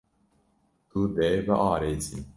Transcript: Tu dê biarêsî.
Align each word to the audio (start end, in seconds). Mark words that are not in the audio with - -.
Tu 0.89 0.99
dê 1.15 1.31
biarêsî. 1.45 2.19